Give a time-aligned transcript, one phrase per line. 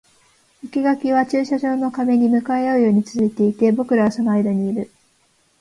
[0.71, 4.89] 生垣は駐車場の壁に向かい合うように続いていて、僕らはその間にいる